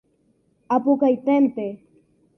[0.75, 1.67] Apukaiténte.